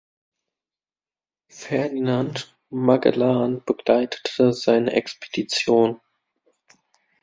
Ferdinand 1.51 2.55
Magellan 2.71 3.63
begleitete 3.63 4.51
seine 4.51 4.93
Expedition. 4.93 6.01